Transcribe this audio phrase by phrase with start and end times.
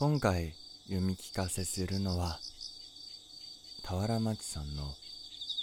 [0.00, 0.54] 今回
[0.84, 2.38] 読み聞かせするのは
[3.82, 4.94] 俵町さんの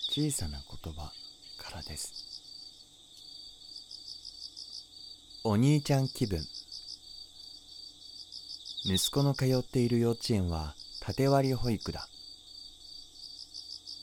[0.10, 1.14] 小さな言葉
[1.58, 2.12] からです。
[5.46, 6.42] お兄ちゃん気分。
[8.84, 12.10] 息子の通っている幼稚園は縦割り保育だ。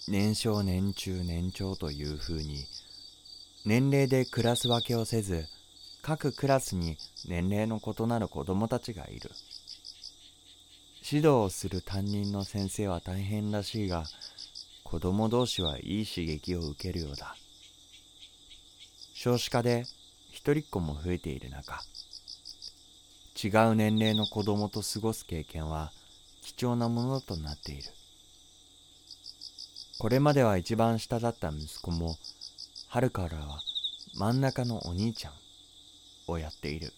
[0.08, 2.64] 年少年中年長というふうに
[3.66, 5.44] 年齢でクラス分けをせず
[6.00, 6.96] 各クラスに
[7.28, 9.30] 年齢の異なる子供たちがいる。
[11.14, 14.04] 指導をする担任の先生は大変らしいが
[14.82, 17.36] 子供同士はいい刺激を受けるようだ。
[19.12, 19.84] 少子化で
[20.30, 21.82] 一人っ子も増えている中
[23.44, 25.92] 違う年齢の子供と過ごす経験は
[26.40, 27.82] 貴重なものとなっている。
[29.98, 32.16] これまでは一番下だった息子も
[32.88, 33.60] 春からは
[34.14, 35.32] 真ん中のお兄ちゃん
[36.26, 36.94] をやっている。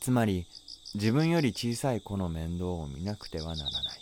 [0.00, 0.46] つまり
[0.94, 4.00] 自分より小さい子の面倒を見なくてはならない。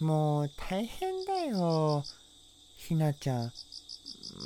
[0.00, 2.04] もう大変だよ
[2.76, 3.52] ひなちゃん。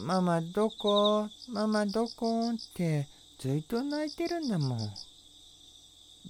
[0.05, 1.29] ママどこ？
[1.49, 2.51] ママどこ？
[2.51, 4.79] ってずっと泣いてるんだもん。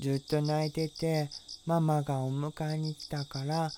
[0.01, 1.29] ずっと泣いてて
[1.67, 3.71] ママがお迎えに来たから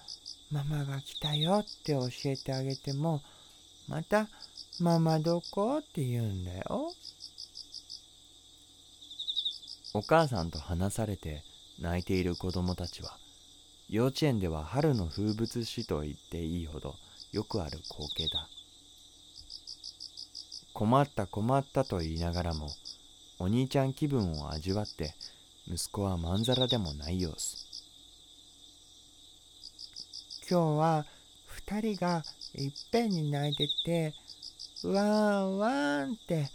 [0.53, 3.23] ママが来たよって教えてあげても
[3.89, 4.29] また
[4.79, 5.79] ママどこ？
[5.79, 6.93] って言うんだよ。
[9.95, 11.43] お母さんと話されて
[11.81, 13.17] 泣いている子供たちは
[13.89, 16.95] 幼稚園では春の風物詩と言っていいほど
[17.33, 18.49] よくある光景だ。
[20.75, 22.69] 困った困ったと言いながらも
[23.39, 25.15] お兄ちゃん気分を味わって
[25.67, 27.67] 息子はまんざらでもない様子。
[30.51, 31.07] 今日は
[31.67, 32.23] 2人が
[32.55, 34.15] いっぺんに泣いてて
[34.85, 36.51] ワンワンって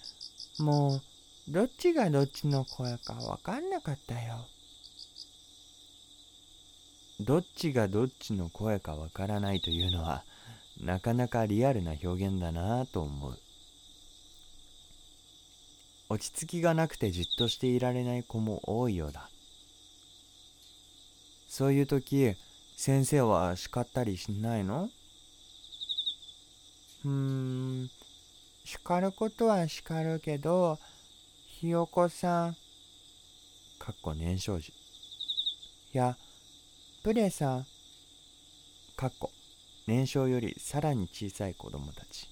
[0.59, 1.02] もう
[1.49, 4.45] どっちがどっちの声かわかんなかったよ。
[7.19, 10.23] どっちがどっちの声かわからないというのは
[10.81, 13.38] なかなかリアルな表現だなと思う。
[16.09, 19.29] 落ち着きがなくてじっとしていられない子も多いようだ。
[21.47, 22.35] そういう時
[22.75, 24.89] 先生は叱ったりしないの？
[27.06, 27.89] うーん。
[28.66, 30.79] 叱ることは叱るけど
[31.63, 32.57] ひよこさん。
[33.79, 34.74] かっこ年少時。
[35.94, 36.18] や
[37.03, 37.66] プレさん。
[38.97, 39.31] かっこ
[39.88, 42.28] 年少よりさらに小さい子供たち。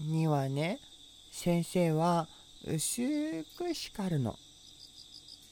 [0.00, 0.80] にはね
[1.30, 2.26] 先生は
[2.66, 4.36] 薄く叱るの。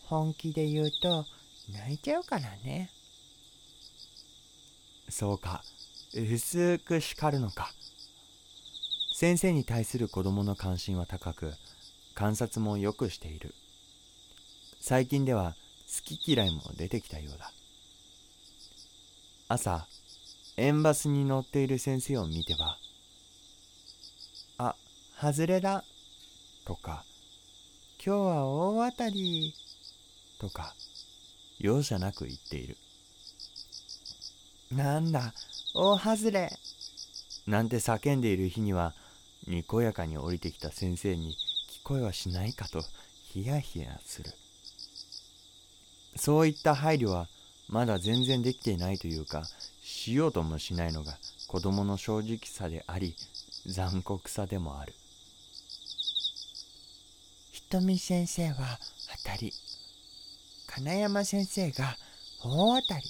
[0.07, 1.27] 本気で言うと
[1.73, 2.91] 泣いちゃうからね。
[5.09, 5.63] そうか
[6.13, 7.73] 薄く叱るのか
[9.21, 11.53] 先生に対する子供の関心は高く
[12.15, 13.53] 観察もよくしている。
[14.79, 15.57] 最近では
[15.89, 17.51] 好き嫌いも出てきたようだ。
[19.49, 19.89] 朝
[20.57, 22.79] 園バスに乗っている先生を見ては
[24.57, 24.77] 「あ
[25.21, 25.83] 外れだ」
[26.65, 27.05] とか
[27.99, 29.53] 「今日は大当たり」
[30.39, 30.77] とか
[31.59, 32.77] 容赦なく言っている
[34.71, 35.35] なんだ
[35.75, 36.57] 大外れ
[37.49, 38.95] なんて叫んでいる日には
[39.47, 41.37] にこやかに降りてきた先生に
[41.71, 42.83] 聞こえはしないかと
[43.33, 44.31] ヒヤヒヤする。
[46.17, 47.29] そういった配慮は
[47.69, 49.45] まだ全然できていないというか
[49.83, 53.15] しようともしないのが子供の正直さであり
[53.67, 54.95] 残酷さでもある。
[57.53, 58.79] ひとみ先生は
[59.25, 59.53] 当たり。
[60.67, 61.97] 金山先生が
[62.43, 63.05] 大当たり。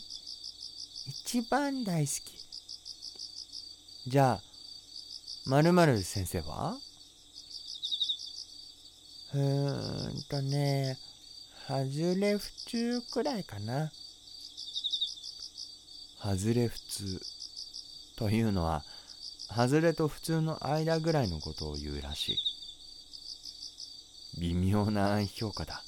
[1.07, 2.39] 一番大好き。
[4.07, 4.48] じゃあ
[5.49, 6.77] まるまる先生は？
[9.35, 10.99] うーんとね
[11.67, 13.91] 外れ普通くらいかな。
[16.21, 17.23] 外れ普通
[18.17, 18.85] というのは
[19.49, 22.39] 外れと普通の間ぐらいのことを言うらしい。
[24.41, 25.83] 微妙な評価だ